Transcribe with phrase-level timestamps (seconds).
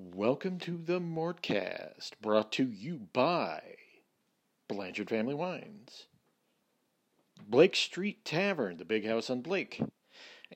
[0.00, 3.60] Welcome to the Mortcast, brought to you by
[4.68, 6.06] Blanchard Family Wines,
[7.48, 9.82] Blake Street Tavern, the big house on Blake,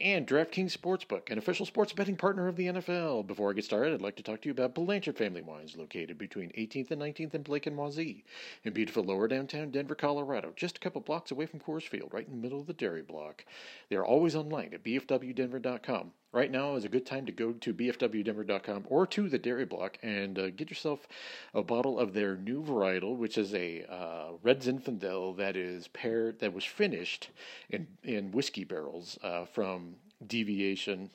[0.01, 3.27] and DraftKings Sportsbook, an official sports betting partner of the NFL.
[3.27, 6.19] Before I get started, I'd like to talk to you about Blanchard Family Wines, located
[6.19, 8.23] between 18th and 19th in Blake and Wazee,
[8.63, 12.29] in beautiful lower downtown Denver, Colorado, just a couple blocks away from Coors Field, right
[12.29, 13.45] in the middle of the dairy block.
[13.89, 16.13] They are always online at bfwdenver.com.
[16.33, 19.99] Right now is a good time to go to bfwdenver.com or to the dairy block
[20.03, 21.07] and uh, get yourself
[21.53, 26.39] a bottle of their new varietal, which is a uh, red Zinfandel that is paired
[26.39, 27.29] that was finished
[27.69, 31.11] in in whiskey barrels uh, from Deviation.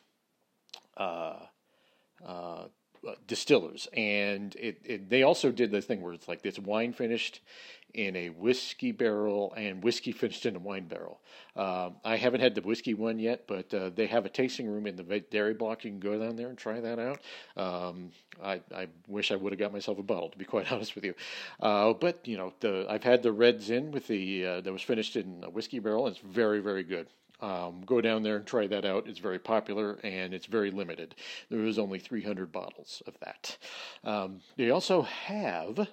[0.95, 1.37] Uh,
[2.23, 2.65] uh,
[3.27, 7.41] distillers, and it, it, they also did the thing where it's like it's wine finished
[7.93, 11.19] in a whiskey barrel and whiskey finished in a wine barrel.
[11.55, 14.85] Um, I haven't had the whiskey one yet, but uh, they have a tasting room
[14.85, 15.83] in the dairy block.
[15.83, 17.21] You can go down there and try that out.
[17.55, 18.11] Um,
[18.43, 21.05] I, I, wish I would have got myself a bottle, to be quite honest with
[21.05, 21.15] you.
[21.59, 24.83] Uh, but you know, the, I've had the Red Zin with the uh, that was
[24.83, 26.05] finished in a whiskey barrel.
[26.05, 27.07] And it's very, very good.
[27.39, 29.07] Um, go down there and try that out.
[29.07, 31.15] It's very popular and it's very limited.
[31.49, 33.57] There is only 300 bottles of that.
[34.03, 35.87] Um, they also have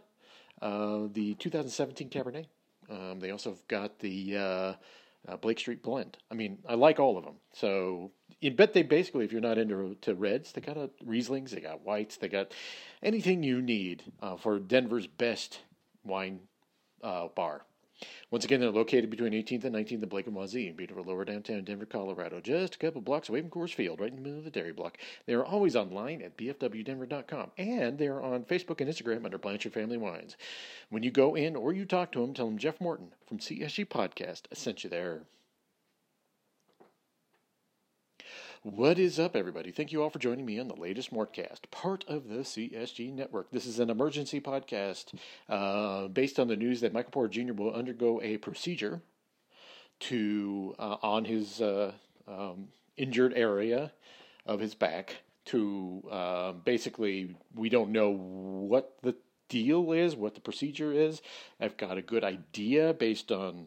[0.62, 2.46] uh, the 2017 Cabernet.
[2.88, 4.74] Um, they also have got the uh,
[5.28, 6.18] uh, Blake Street Blend.
[6.30, 7.36] I mean, I like all of them.
[7.52, 11.50] So, you bet they basically, if you're not into to reds, they got a Rieslings,
[11.50, 12.52] they got whites, they got
[13.02, 15.60] anything you need uh, for Denver's best
[16.04, 16.40] wine
[17.02, 17.64] uh, bar.
[18.30, 21.24] Once again, they're located between 18th and 19th and Blake and Wazee in beautiful lower
[21.24, 24.38] downtown Denver, Colorado, just a couple blocks away from Coors Field, right in the middle
[24.38, 24.98] of the dairy block.
[25.26, 29.96] They are always online at bfwdenver.com, and they're on Facebook and Instagram under Blanchard Family
[29.96, 30.36] Wines.
[30.90, 33.86] When you go in or you talk to them, tell them Jeff Morton from CSG
[33.86, 35.22] Podcast sent you there.
[38.64, 39.72] What is up, everybody?
[39.72, 43.50] Thank you all for joining me on the latest Mortcast, part of the CSG Network.
[43.50, 45.12] This is an emergency podcast
[45.50, 47.52] uh, based on the news that Michael Porter Jr.
[47.52, 49.02] will undergo a procedure
[50.00, 51.92] to uh, on his uh,
[52.26, 53.92] um, injured area
[54.46, 55.16] of his back.
[55.48, 59.14] To uh, basically, we don't know what the
[59.50, 61.20] deal is, what the procedure is.
[61.60, 63.66] I've got a good idea based on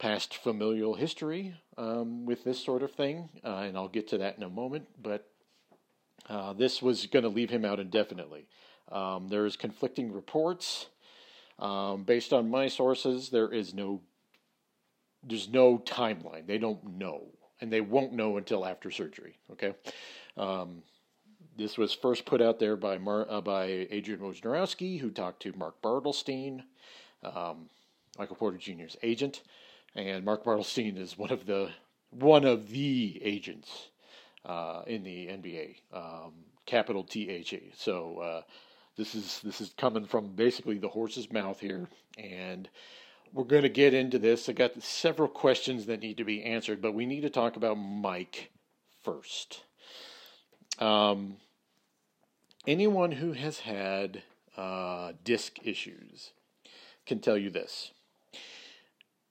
[0.00, 4.36] past familial history um, with this sort of thing, uh, and I'll get to that
[4.36, 4.88] in a moment.
[5.00, 5.28] But
[6.28, 8.46] uh, this was going to leave him out indefinitely.
[8.90, 10.86] Um, there's conflicting reports.
[11.60, 14.00] Um, based on my sources, there is no
[15.22, 16.46] there's no timeline.
[16.46, 17.26] They don't know,
[17.60, 19.36] and they won't know until after surgery.
[19.52, 19.74] Okay.
[20.38, 20.82] Um,
[21.58, 25.52] this was first put out there by Mar- uh, by Adrian Wojnarowski, who talked to
[25.52, 26.62] Mark Bartelstein,
[27.22, 27.68] um,
[28.18, 29.42] Michael Porter Jr.'s agent
[29.94, 31.70] and Mark Bartelstein is one of the
[32.10, 33.88] one of the agents
[34.44, 36.32] uh, in the NBA, um,
[36.66, 37.72] capital T H E.
[37.76, 38.42] So uh,
[38.96, 42.68] this is this is coming from basically the horse's mouth here, and
[43.32, 44.48] we're going to get into this.
[44.48, 47.76] I got several questions that need to be answered, but we need to talk about
[47.76, 48.50] Mike
[49.02, 49.62] first.
[50.78, 51.36] Um,
[52.66, 54.22] anyone who has had
[54.56, 56.32] uh, disc issues
[57.06, 57.92] can tell you this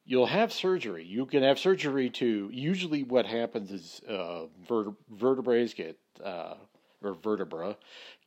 [0.09, 1.05] you'll have surgery.
[1.05, 2.49] You can have surgery to.
[2.51, 6.55] Usually, what happens is uh, verte- vertebrae get uh,
[7.03, 7.77] or vertebra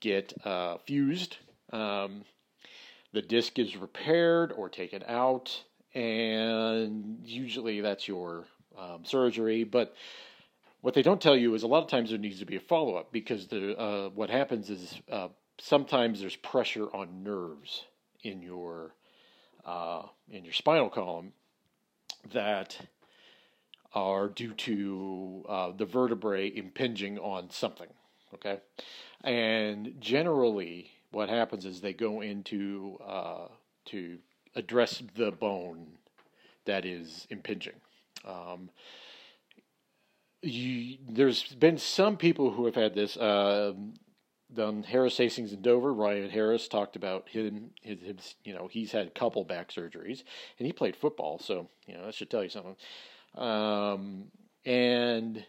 [0.01, 1.37] get uh, fused.
[1.73, 2.23] Um,
[3.13, 5.61] the disc is repaired or taken out,
[5.93, 8.45] and usually that's your
[8.79, 9.65] um, surgery.
[9.65, 9.93] But
[10.83, 12.61] what they don't tell you is a lot of times there needs to be a
[12.61, 15.29] follow up because the uh, what happens is uh,
[15.59, 17.83] sometimes there's pressure on nerves
[18.23, 18.95] in your
[19.65, 21.33] uh, in your spinal column
[22.33, 22.79] that
[23.95, 27.89] are due to uh, the vertebrae impinging on something.
[28.35, 28.61] Okay,
[29.23, 33.49] and generally, what happens is they go into uh,
[33.87, 34.19] to
[34.57, 35.87] address the bone
[36.65, 37.75] that is impinging.
[38.25, 38.71] Um,
[40.43, 43.17] you, there's been some people who have had this.
[43.17, 43.75] Uh,
[44.55, 45.93] done Harris Hastings in Dover.
[45.93, 47.71] Ryan Harris talked about him.
[47.83, 50.23] His, his, you know, he's had a couple back surgeries,
[50.59, 52.77] and he played football, so you know that should tell you something.
[53.37, 54.25] Um,
[54.65, 55.45] and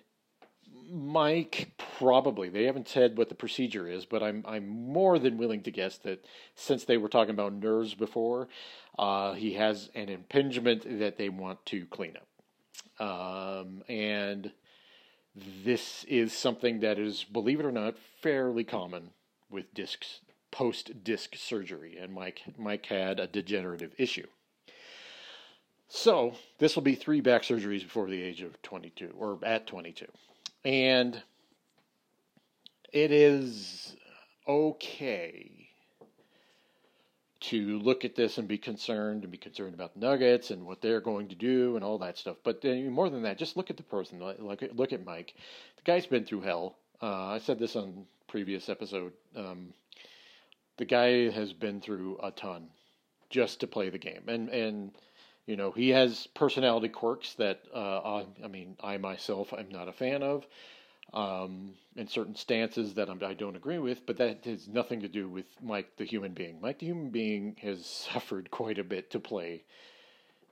[0.89, 5.61] Mike probably they haven't said what the procedure is, but I'm I'm more than willing
[5.63, 6.25] to guess that
[6.55, 8.47] since they were talking about nerves before,
[8.97, 12.27] uh, he has an impingement that they want to clean up.
[12.99, 14.51] Um, and
[15.35, 19.11] this is something that is, believe it or not, fairly common
[19.49, 20.19] with discs
[20.51, 24.27] post disc surgery, and Mike Mike had a degenerative issue.
[25.87, 30.05] So this will be three back surgeries before the age of 22, or at 22,
[30.63, 31.21] and
[32.91, 33.95] it is
[34.47, 35.62] okay
[37.43, 41.01] to look at this and be concerned and be concerned about Nuggets and what they're
[41.01, 42.37] going to do and all that stuff.
[42.43, 44.19] But more than that, just look at the person.
[44.19, 45.33] Like look at Mike.
[45.75, 46.77] The guy's been through hell.
[47.01, 49.11] Uh, I said this on previous episode.
[49.35, 49.73] Um,
[50.77, 52.67] the guy has been through a ton
[53.29, 54.91] just to play the game, and and
[55.45, 59.89] you know he has personality quirks that uh, I, I mean I myself I'm not
[59.89, 60.45] a fan of
[61.11, 65.01] um, in certain stances that I'm, I do not agree with, but that has nothing
[65.01, 66.59] to do with Mike the human being.
[66.61, 69.63] Mike the human being has suffered quite a bit to play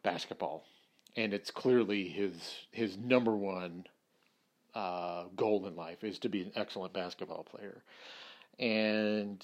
[0.03, 0.65] basketball,
[1.15, 2.33] and it's clearly his
[2.71, 3.85] his number one
[4.75, 7.83] uh, goal in life is to be an excellent basketball player,
[8.59, 9.43] and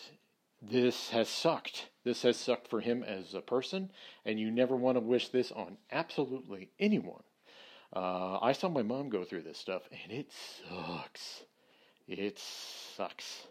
[0.62, 1.90] this has sucked.
[2.04, 3.92] This has sucked for him as a person,
[4.26, 7.24] and you never want to wish this on absolutely anyone.
[7.96, 10.32] Uh, I saw my mom go through this stuff, and it
[10.68, 11.44] sucks.
[12.08, 12.40] It
[12.96, 13.48] sucks.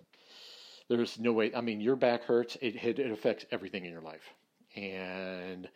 [0.89, 1.55] There's no way.
[1.55, 2.57] I mean, your back hurts.
[2.61, 4.23] It it, it affects everything in your life,
[4.75, 5.69] and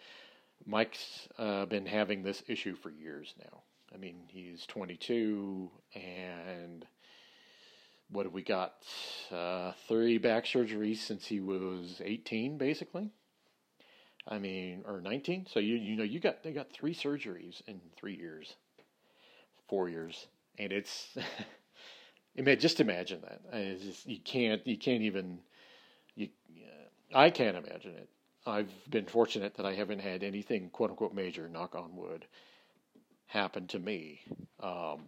[0.66, 3.62] Mike's uh, been having this issue for years now.
[3.92, 6.86] I mean, he's 22, and
[8.10, 8.74] what have we got?
[9.32, 13.10] Uh, three back surgeries since he was 18, basically.
[14.30, 15.46] I mean, or 19.
[15.50, 18.54] So you you know you got they got three surgeries in three years,
[19.68, 20.26] four years,
[20.58, 21.08] and it's.
[22.38, 23.80] I mean, just imagine that.
[23.80, 25.40] Just, you can't you can't even
[26.14, 26.28] you.
[27.12, 28.08] I can't imagine it.
[28.46, 32.24] I've been fortunate that I haven't had anything quote unquote major, knock on wood,
[33.26, 34.20] happen to me.
[34.62, 35.02] Um,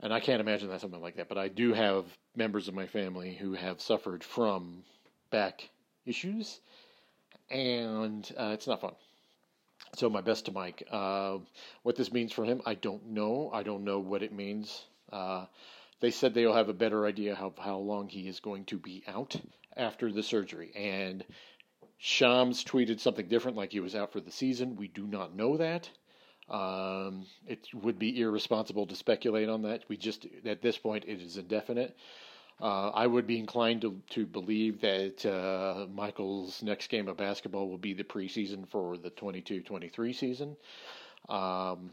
[0.00, 1.28] and I can't imagine that something like that.
[1.28, 4.84] But I do have members of my family who have suffered from
[5.30, 5.68] back
[6.06, 6.60] issues,
[7.50, 8.94] and uh, it's not fun.
[9.96, 10.86] So my best to Mike.
[10.90, 11.38] Uh,
[11.82, 13.50] what this means for him, I don't know.
[13.52, 14.84] I don't know what it means.
[15.10, 15.46] Uh,
[16.00, 19.02] they said they'll have a better idea how how long he is going to be
[19.06, 19.36] out
[19.76, 20.72] after the surgery.
[20.74, 21.24] And
[21.98, 24.76] Shams tweeted something different, like he was out for the season.
[24.76, 25.90] We do not know that.
[26.48, 29.84] Um, it would be irresponsible to speculate on that.
[29.88, 31.96] We just at this point it is indefinite.
[32.60, 37.68] Uh, I would be inclined to, to believe that uh, Michael's next game of basketball
[37.68, 40.56] will be the preseason for the 22 23 season.
[41.28, 41.90] Um,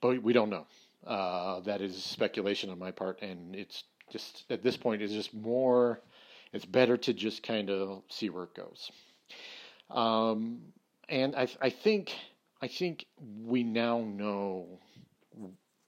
[0.00, 0.66] but we don't know.
[1.04, 5.34] Uh, that is speculation on my part, and it's just at this point, it's just
[5.34, 6.00] more,
[6.52, 8.90] it's better to just kind of see where it goes.
[9.90, 10.60] Um,
[11.08, 12.14] and I, I think,
[12.62, 13.06] I think
[13.44, 14.78] we now know,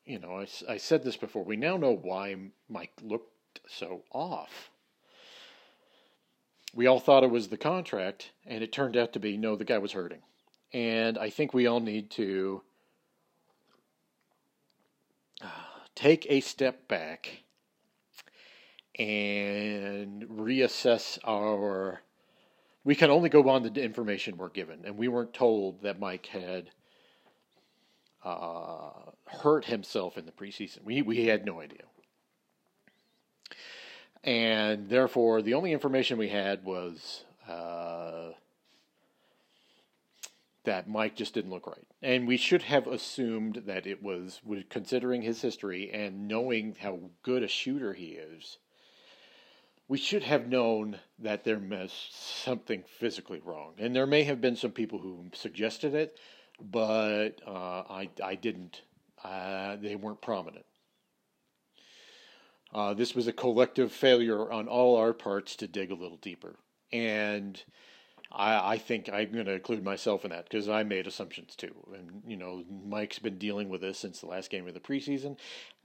[0.04, 2.36] you know, I, I said this before, we now know why
[2.68, 3.35] Mike looked
[3.68, 4.70] so off.
[6.74, 9.64] We all thought it was the contract, and it turned out to be no, the
[9.64, 10.20] guy was hurting.
[10.72, 12.62] And I think we all need to
[15.40, 15.46] uh,
[15.94, 17.44] take a step back
[18.98, 22.02] and reassess our.
[22.84, 26.26] We can only go on the information we're given, and we weren't told that Mike
[26.26, 26.70] had
[28.22, 28.90] uh,
[29.24, 30.84] hurt himself in the preseason.
[30.84, 31.84] We we had no idea
[34.26, 38.32] and therefore the only information we had was uh,
[40.64, 45.22] that Mike just didn't look right, and we should have assumed that it was, considering
[45.22, 48.58] his history and knowing how good a shooter he is.
[49.88, 54.56] We should have known that there was something physically wrong, and there may have been
[54.56, 56.18] some people who suggested it,
[56.60, 58.82] but uh, I I didn't.
[59.22, 60.66] Uh, they weren't prominent.
[62.76, 66.56] Uh, this was a collective failure on all our parts to dig a little deeper.
[66.92, 67.58] And
[68.30, 71.74] I, I think I'm going to include myself in that because I made assumptions too.
[71.94, 75.38] And, you know, Mike's been dealing with this since the last game of the preseason.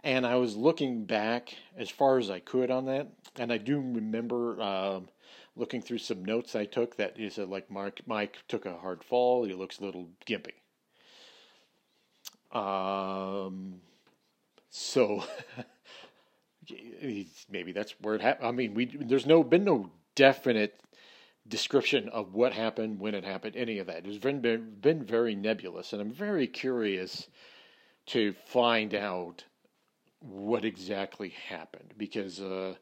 [0.03, 3.07] And I was looking back as far as I could on that.
[3.38, 5.07] And I do remember um,
[5.55, 9.45] looking through some notes I took that is like, Mark, Mike took a hard fall.
[9.45, 10.55] He looks a little gimpy.
[12.51, 13.75] Um,
[14.69, 15.24] so
[17.50, 18.48] maybe that's where it happened.
[18.48, 20.80] I mean, we there's no been no definite
[21.48, 24.06] description of what happened, when it happened, any of that.
[24.06, 24.41] It's been
[24.82, 27.27] been very nebulous, and I'm very curious
[28.08, 29.46] to find out
[30.20, 32.75] what exactly happened because uh,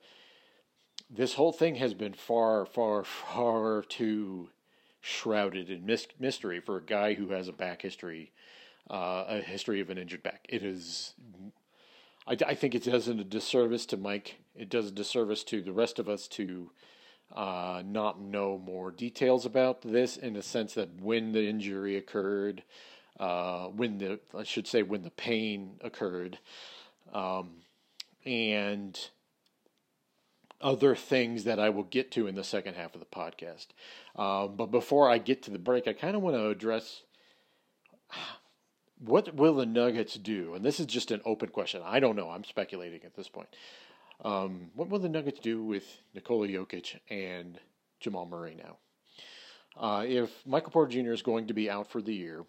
[1.09, 4.49] this whole thing has been far, far, far too
[5.01, 8.31] shrouded in mystery for a guy who has a back history,
[8.89, 10.45] uh, a history of an injured back.
[10.49, 11.13] It is
[12.29, 14.37] I, I think it does a disservice to Mike.
[14.55, 16.71] It does a disservice to the rest of us to
[17.35, 22.63] uh, not know more details about this in the sense that when the injury occurred,
[23.19, 26.39] uh, when the I should say when the pain occurred,
[27.13, 27.49] um,
[28.25, 28.99] and
[30.61, 33.67] other things that I will get to in the second half of the podcast.
[34.15, 37.03] Um, but before I get to the break, I kind of want to address
[38.99, 40.53] what will the Nuggets do?
[40.53, 41.81] And this is just an open question.
[41.83, 42.29] I don't know.
[42.29, 43.47] I'm speculating at this point.
[44.23, 47.59] Um, what will the Nuggets do with Nikola Jokic and
[47.99, 48.77] Jamal Murray now?
[49.79, 51.13] Uh, if Michael Porter Jr.
[51.13, 52.43] is going to be out for the year,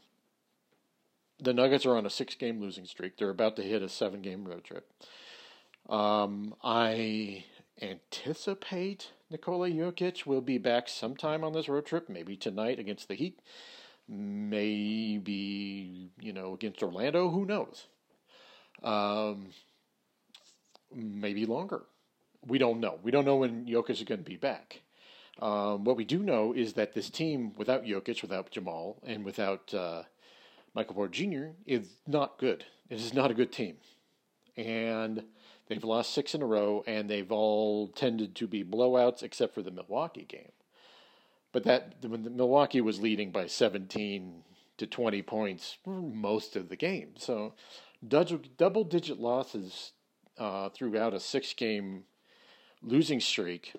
[1.39, 3.17] the Nuggets are on a six game losing streak.
[3.17, 4.91] They're about to hit a seven game road trip.
[5.89, 7.45] Um, I
[7.81, 13.15] anticipate Nikola Jokic will be back sometime on this road trip, maybe tonight against the
[13.15, 13.41] Heat,
[14.11, 17.87] maybe, you know, against Orlando, who knows?
[18.83, 19.49] Um,
[20.95, 21.83] maybe longer.
[22.47, 22.99] We don't know.
[23.03, 24.81] We don't know when Jokic is going to be back.
[25.41, 29.73] Um, what we do know is that this team, without Jokic, without Jamal, and without
[29.73, 30.03] uh,
[30.75, 32.65] Michael Porter Jr., is not good.
[32.89, 33.77] It is not a good team.
[34.57, 35.23] And
[35.71, 39.63] They've lost six in a row, and they've all tended to be blowouts except for
[39.63, 40.51] the Milwaukee game.
[41.53, 44.43] But that when the Milwaukee was leading by 17
[44.79, 47.55] to 20 points most of the game, so
[48.07, 49.93] double digit losses
[50.39, 52.05] uh, throughout a six game
[52.83, 53.75] losing streak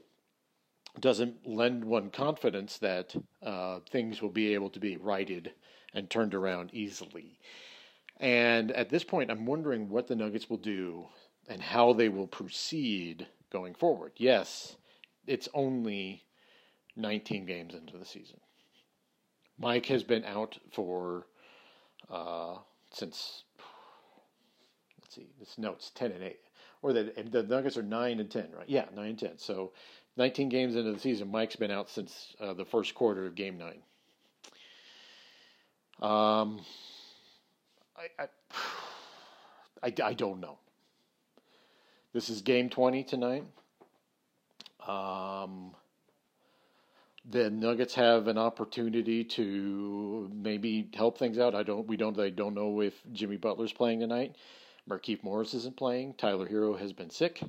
[1.00, 5.54] doesn't lend one confidence that uh, things will be able to be righted
[5.94, 7.40] and turned around easily.
[8.20, 11.08] And at this point, I'm wondering what the Nuggets will do
[11.48, 14.12] and how they will proceed going forward.
[14.18, 14.76] Yes,
[15.26, 16.24] it's only
[16.96, 18.38] 19 games into the season.
[19.58, 21.28] Mike has been out for
[22.10, 22.58] uh,
[22.92, 23.44] since
[25.02, 26.40] let's see, this no, it's 10 and 8,
[26.82, 28.68] or the the Nuggets are 9 and 10, right?
[28.68, 29.38] Yeah, 9 and 10.
[29.38, 29.72] So
[30.18, 33.58] 19 games into the season, Mike's been out since uh, the first quarter of Game
[33.58, 33.82] Nine.
[36.02, 36.62] Um,
[37.96, 38.28] I, I,
[39.84, 40.58] I, I don't know.
[42.14, 43.46] This is game 20 tonight.
[44.86, 45.72] Um,
[47.30, 51.56] the Nuggets have an opportunity to maybe help things out.
[51.56, 51.88] I don't.
[51.88, 52.20] We don't.
[52.20, 54.36] I don't know if Jimmy Butler's playing tonight.
[54.90, 56.16] Markieff Morris isn't playing.
[56.16, 57.42] Tyler Herro has been sick,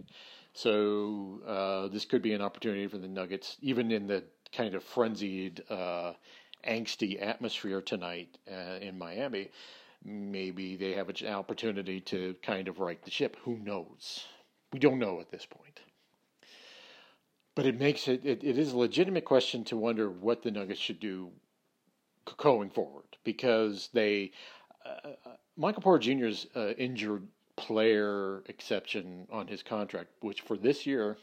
[0.52, 4.84] so uh, this could be an opportunity for the Nuggets, even in the kind of
[4.84, 6.12] frenzied, uh,
[6.68, 9.50] angsty atmosphere tonight uh, in Miami.
[10.04, 13.36] Maybe they have an opportunity to kind of right the ship.
[13.44, 14.26] Who knows?
[14.72, 15.80] We don't know at this point.
[17.54, 20.80] But it makes it, it, it is a legitimate question to wonder what the Nuggets
[20.80, 21.30] should do
[22.38, 24.32] going forward because they,
[24.86, 30.86] uh, uh Michael Porter Jr.'s uh, injured player exception on his contract, which for this
[30.86, 31.18] year,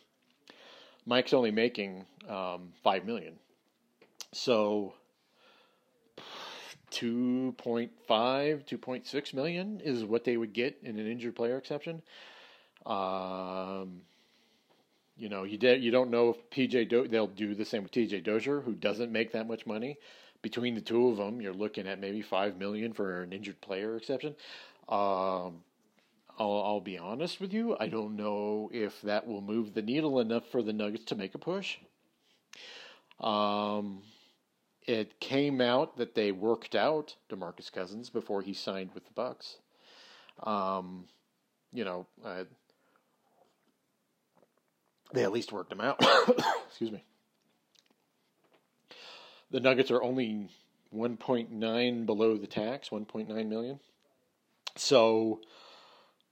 [1.05, 3.33] Mike's only making um, five million.
[4.31, 4.93] So
[6.91, 12.01] 2.5, 2.6 million is what they would get in an injured player exception.
[12.86, 14.01] Um,
[15.19, 17.91] you know, you de- you don't know if PJ Do- they'll do the same with
[17.91, 19.97] TJ Dozier, who doesn't make that much money.
[20.41, 23.97] Between the two of them, you're looking at maybe five million for an injured player
[23.97, 24.35] exception.
[24.88, 25.63] Um,
[26.39, 30.21] I'll, I'll be honest with you, I don't know if that will move the needle
[30.21, 31.77] enough for the Nuggets to make a push.
[33.19, 34.03] Um,
[34.88, 39.57] it came out that they worked out DeMarcus Cousins before he signed with the Bucks.
[40.43, 41.05] Um,
[41.73, 42.45] you know, uh,
[45.13, 45.99] they at least worked him out.
[46.67, 47.03] Excuse me.
[49.51, 50.49] The Nuggets are only
[50.95, 53.79] 1.9 below the tax, 1.9 million.
[54.75, 55.41] So,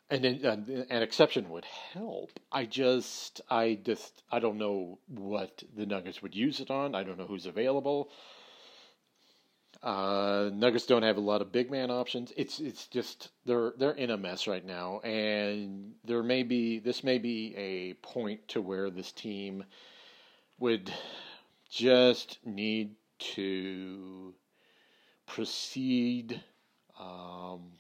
[0.10, 2.40] and an, uh, an exception would help.
[2.52, 6.96] I just, I just, I don't know what the Nuggets would use it on.
[6.96, 8.10] I don't know who's available.
[9.84, 12.34] Uh, Nuggets don't have a lot of big man options.
[12.36, 17.04] It's it's just they're they're in a mess right now, and there may be this
[17.04, 19.64] may be a point to where this team
[20.60, 20.92] would
[21.70, 24.34] just need to
[25.28, 26.42] proceed
[27.00, 27.72] um,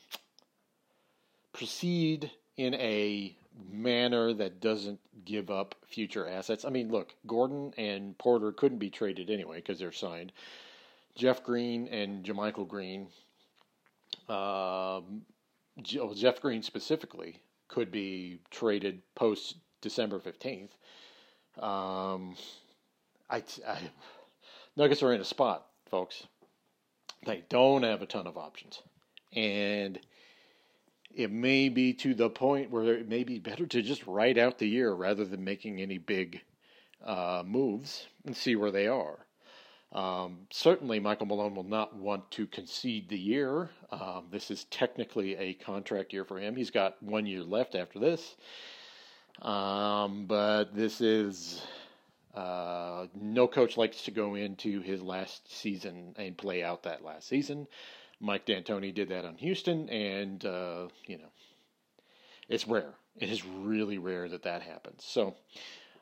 [1.53, 3.35] proceed in a
[3.71, 6.65] manner that doesn't give up future assets.
[6.65, 10.31] I mean, look, Gordon and Porter couldn't be traded anyway because they're signed.
[11.17, 13.07] Jeff Green and JaMychal Green,
[14.29, 15.23] um,
[15.81, 20.69] Jeff Green specifically, could be traded post December 15th.
[21.61, 22.35] Um,
[23.29, 23.79] I, I,
[24.75, 26.27] Nuggets are in a spot, folks.
[27.25, 28.81] They don't have a ton of options.
[29.33, 29.99] And
[31.15, 34.59] it may be to the point where it may be better to just write out
[34.59, 36.41] the year rather than making any big
[37.03, 39.26] uh, moves and see where they are.
[39.93, 43.69] Um, certainly, Michael Malone will not want to concede the year.
[43.91, 46.55] Um, this is technically a contract year for him.
[46.55, 48.35] He's got one year left after this.
[49.41, 51.61] Um, but this is
[52.33, 57.27] uh, no coach likes to go into his last season and play out that last
[57.27, 57.67] season.
[58.19, 61.29] Mike D'Antoni did that on Houston, and uh, you know,
[62.49, 62.93] it's rare.
[63.19, 65.03] It is really rare that that happens.
[65.03, 65.35] So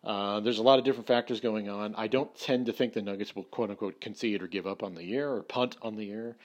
[0.05, 1.95] uh, there's a lot of different factors going on.
[1.95, 4.93] I don't tend to think the Nuggets will quote unquote concede or give up on
[4.93, 6.35] the year or punt on the year,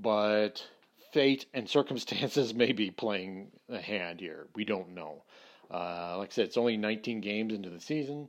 [0.00, 0.64] but
[1.12, 4.46] fate and circumstances may be playing a hand here.
[4.54, 5.24] We don't know.
[5.68, 8.28] Uh, like I said, it's only 19 games into the season.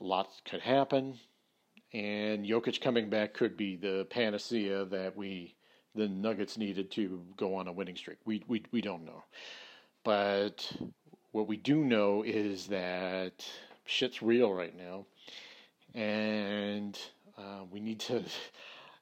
[0.00, 1.18] A lot could happen,
[1.92, 5.54] and Jokic coming back could be the panacea that we
[5.94, 8.18] the Nuggets needed to go on a winning streak.
[8.24, 9.22] We we we don't know,
[10.04, 10.70] but
[11.30, 13.46] what we do know is that
[13.84, 15.06] shit's real right now,
[15.94, 16.98] and
[17.38, 18.24] uh, we need to.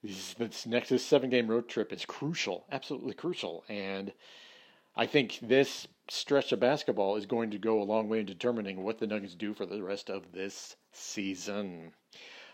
[0.03, 4.15] This, this next seven game road trip is crucial, absolutely crucial, and
[4.97, 8.83] I think this stretch of basketball is going to go a long way in determining
[8.83, 11.93] what the Nuggets do for the rest of this season.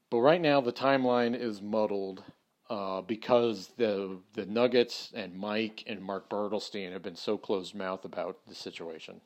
[0.09, 2.23] But right now, the timeline is muddled
[2.69, 8.05] uh, because the the Nuggets and Mike and Mark Bartelstein have been so closed mouth
[8.05, 9.21] about the situation.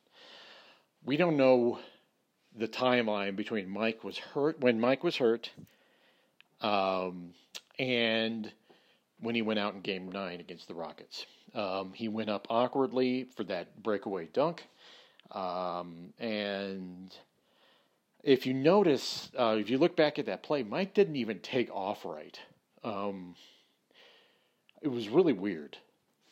[1.05, 1.79] We don't know
[2.55, 5.51] the timeline between Mike was hurt when Mike was hurt,
[6.61, 7.33] um,
[7.79, 8.51] and
[9.23, 11.25] when he went out in Game Nine against the Rockets.
[11.55, 14.67] Um, he went up awkwardly for that breakaway dunk,
[15.31, 17.15] um, and
[18.23, 21.69] if you notice, uh, if you look back at that play, Mike didn't even take
[21.71, 22.39] off right.
[22.83, 23.35] Um,
[24.81, 25.77] it was really weird.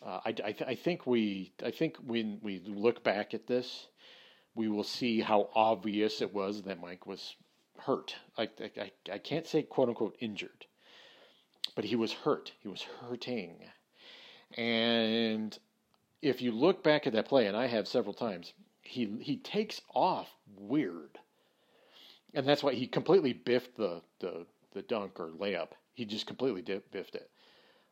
[0.05, 3.87] Uh, I, I, th- I, think we I think when we look back at this,
[4.55, 7.35] we will see how obvious it was that Mike was
[7.77, 8.15] hurt.
[8.37, 10.65] I, I, I can't say quote unquote injured,
[11.75, 12.51] but he was hurt.
[12.59, 13.55] He was hurting.
[14.57, 15.57] And
[16.21, 19.81] if you look back at that play, and I have several times, he he takes
[19.93, 21.19] off weird
[22.33, 25.69] and that's why he completely biffed the the, the dunk or layup.
[25.93, 27.29] He just completely biffed it.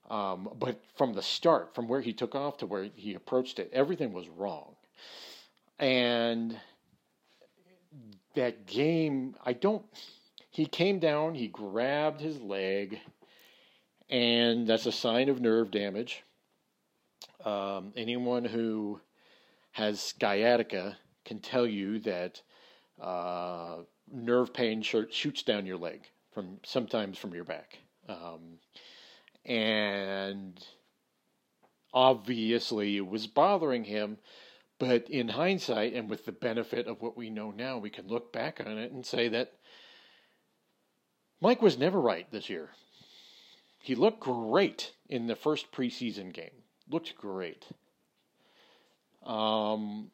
[0.10, 3.70] Um, but from the start, from where he took off to where he approached it,
[3.74, 4.76] everything was wrong.
[5.78, 6.58] And
[8.36, 9.86] that game, I don't.
[10.50, 13.00] He came down, he grabbed his leg,
[14.10, 16.24] and that's a sign of nerve damage.
[17.46, 19.00] Um, anyone who
[19.72, 22.42] has sciatica can tell you that
[23.00, 23.78] uh,
[24.12, 26.02] nerve pain shoots down your leg
[26.34, 27.78] from sometimes from your back.
[28.08, 28.60] Um,
[29.46, 30.60] and
[31.94, 34.18] obviously it was bothering him,
[34.80, 38.34] but in hindsight and with the benefit of what we know now, we can look
[38.34, 39.54] back on it and say that
[41.42, 42.70] Mike was never right this year.
[43.80, 46.64] He looked great in the first preseason game.
[46.90, 47.66] Looked great.
[49.26, 50.12] Um,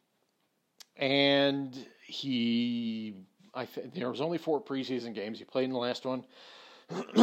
[0.98, 1.76] and
[2.08, 3.16] he
[3.54, 5.40] I th- there was only four preseason games.
[5.40, 6.26] He played in the last one.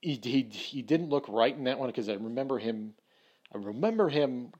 [0.00, 2.94] he, he he didn't look right in that one because I remember him.
[3.54, 4.52] I remember him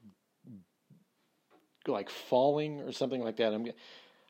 [1.87, 3.53] like falling or something like that.
[3.53, 3.67] I'm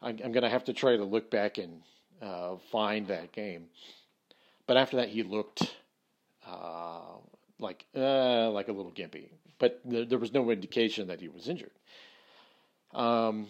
[0.01, 1.81] I'm, I'm going to have to try to look back and
[2.21, 3.67] uh, find that game.
[4.67, 5.75] But after that, he looked
[6.47, 7.17] uh,
[7.59, 9.29] like uh, like a little gimpy,
[9.59, 11.71] but there, there, was no indication that he was injured.
[12.93, 13.47] Um,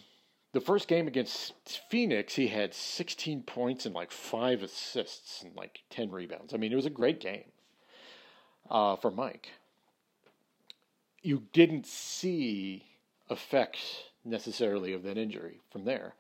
[0.54, 1.54] the first game against
[1.90, 6.54] Phoenix, he had 16 points and like five assists and like 10 rebounds.
[6.54, 7.46] I mean, it was a great game
[8.70, 9.50] uh, for Mike.
[11.22, 12.86] You didn't see
[13.30, 16.14] effects necessarily of that injury from there.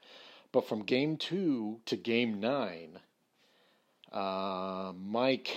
[0.51, 2.99] But from game two to game nine,
[4.12, 5.55] uh, Mike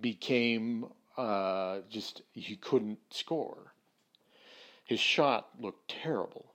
[0.00, 3.74] became uh, just, he couldn't score.
[4.84, 6.52] His shot looked terrible.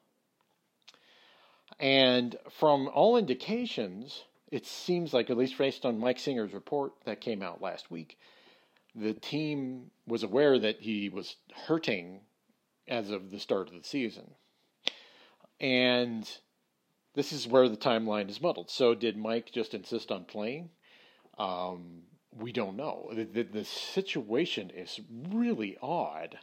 [1.80, 7.22] And from all indications, it seems like, at least based on Mike Singer's report that
[7.22, 8.18] came out last week,
[8.96, 11.36] the team was aware that he was
[11.68, 12.22] hurting
[12.88, 14.32] as of the start of the season.
[15.60, 16.30] And
[17.14, 18.70] this is where the timeline is muddled.
[18.72, 20.70] So, did Mike just insist on playing?
[21.38, 22.04] Um,
[22.40, 23.10] we don't know.
[23.14, 26.38] The, the, the situation is really odd.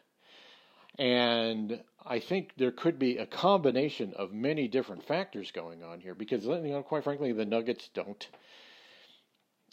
[0.98, 6.14] And I think there could be a combination of many different factors going on here
[6.14, 8.28] because, you know, quite frankly, the Nuggets don't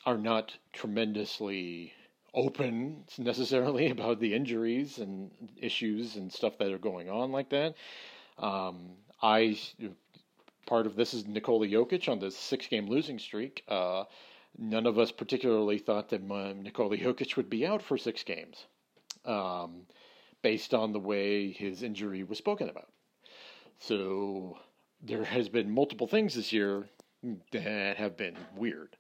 [0.06, 1.94] are not tremendously
[2.34, 7.76] open necessarily about the injuries and issues and stuff that are going on like that.
[8.40, 9.60] Um, I
[10.66, 13.64] part of this is Nikola Jokic on the six game losing streak.
[13.68, 14.06] Uh,
[14.58, 18.66] none of us particularly thought that Nikola Jokic would be out for six games.
[19.26, 19.84] Um,
[20.42, 22.90] based on the way his injury was spoken about.
[23.80, 24.58] So
[25.02, 26.88] there has been multiple things this year
[27.52, 28.96] that have been weird.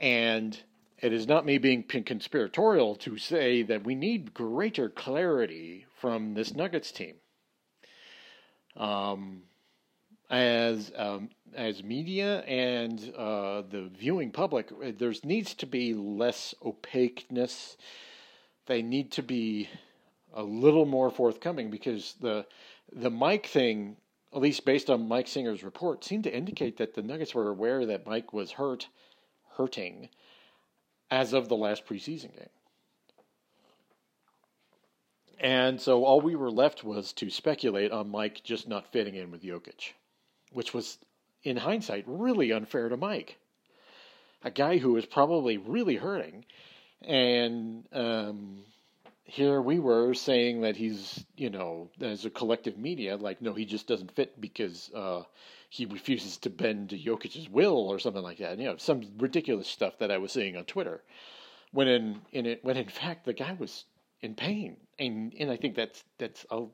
[0.00, 0.58] And
[0.98, 6.54] it is not me being conspiratorial to say that we need greater clarity from this
[6.54, 7.16] Nuggets team.
[8.76, 9.42] Um,
[10.30, 17.76] as um, as media and uh, the viewing public, there needs to be less opaqueness.
[18.66, 19.68] They need to be
[20.34, 22.46] a little more forthcoming because the
[22.92, 23.96] the Mike thing,
[24.34, 27.86] at least based on Mike Singer's report, seemed to indicate that the Nuggets were aware
[27.86, 28.88] that Mike was hurt,
[29.56, 30.08] hurting,
[31.10, 32.48] as of the last preseason game.
[35.40, 39.30] And so all we were left was to speculate on Mike just not fitting in
[39.30, 39.92] with Jokic,
[40.52, 40.98] which was,
[41.42, 43.38] in hindsight, really unfair to Mike.
[44.42, 46.44] A guy who was probably really hurting,
[47.02, 48.64] and um,
[49.24, 53.64] here we were saying that he's, you know, as a collective media, like, no, he
[53.64, 55.22] just doesn't fit because uh,
[55.68, 58.58] he refuses to bend to Jokic's will or something like that.
[58.58, 61.02] You know, some ridiculous stuff that I was seeing on Twitter.
[61.72, 63.84] When in, in it, when in fact the guy was
[64.22, 66.64] in pain, and and I think that's that's a,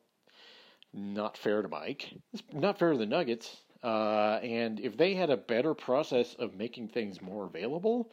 [0.93, 2.15] not fair to Mike.
[2.33, 3.57] It's not fair to the Nuggets.
[3.85, 8.11] Uh, and if they had a better process of making things more available,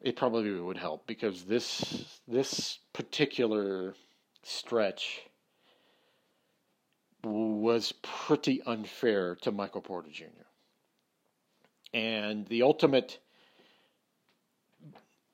[0.00, 3.94] it probably would help because this this particular
[4.42, 5.22] stretch
[7.22, 10.24] was pretty unfair to Michael Porter Jr.
[11.94, 13.20] And the ultimate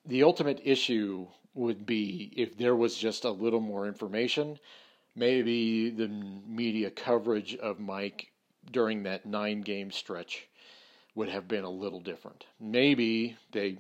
[0.05, 4.59] the ultimate issue would be if there was just a little more information,
[5.14, 8.31] maybe the media coverage of Mike
[8.70, 10.48] during that nine game stretch
[11.14, 12.44] would have been a little different.
[12.61, 13.79] Maybe they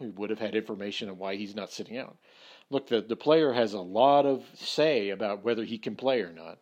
[0.00, 2.16] we would have had information on why he's not sitting out.
[2.70, 6.32] Look, the, the player has a lot of say about whether he can play or
[6.32, 6.58] not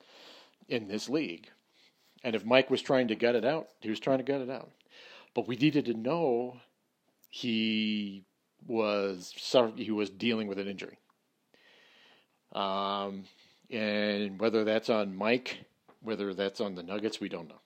[0.68, 1.48] in this league.
[2.22, 4.50] And if Mike was trying to gut it out, he was trying to gut it
[4.50, 4.70] out.
[5.34, 6.58] But we needed to know
[7.30, 8.24] he
[8.66, 9.32] was
[9.76, 10.98] he was dealing with an injury.
[12.52, 13.24] Um,
[13.70, 15.64] and whether that's on Mike,
[16.02, 17.60] whether that's on the Nuggets, we don't know.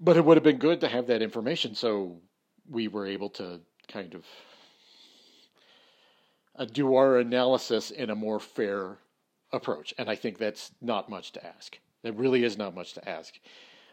[0.00, 2.20] But it would have been good to have that information so
[2.68, 4.24] we were able to kind of
[6.56, 8.98] uh, do our analysis in a more fair
[9.52, 9.94] approach.
[9.98, 11.78] And I think that's not much to ask.
[12.02, 13.34] That really is not much to ask.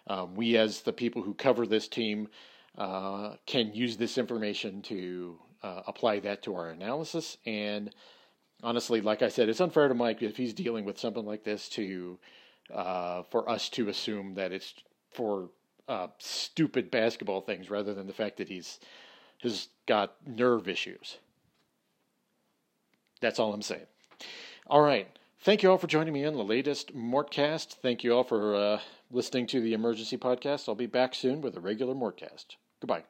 [0.08, 2.30] Um, we, as the people who cover this team,
[2.78, 7.38] uh, can use this information to uh, apply that to our analysis.
[7.46, 7.94] And
[8.64, 11.70] honestly, like I said, it's unfair to Mike if he's dealing with something like this
[11.70, 12.18] to
[12.74, 14.74] uh, for us to assume that it's
[15.12, 15.50] for
[15.88, 18.80] uh, stupid basketball things rather than the fact that he's
[19.42, 21.18] has got nerve issues.
[23.22, 23.88] That's all I'm saying.
[24.68, 25.08] All right.
[25.42, 27.78] Thank you all for joining me on the latest Mortcast.
[27.82, 28.80] Thank you all for uh,
[29.10, 30.68] listening to the emergency podcast.
[30.68, 32.56] I'll be back soon with a regular Mortcast.
[32.82, 33.06] Goodbye.